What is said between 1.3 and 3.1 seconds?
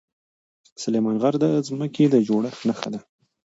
د ځمکې د جوړښت نښه ده.